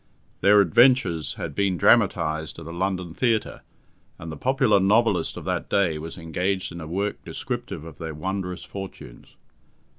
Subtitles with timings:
[0.39, 3.61] Their adventures had been dramatized at a London theatre,
[4.17, 8.15] and the popular novelist of that day was engaged in a work descriptive of their
[8.15, 9.35] wondrous fortunes.